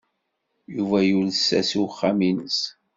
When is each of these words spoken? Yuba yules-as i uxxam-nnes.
Yuba 0.75 0.97
yules-as 1.07 1.69
i 1.73 1.79
uxxam-nnes. 1.85 2.59